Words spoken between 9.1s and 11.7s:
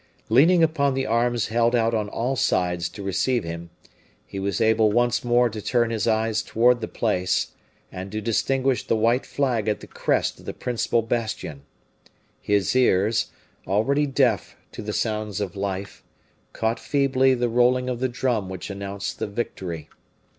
flag at the crest of the principal bastion;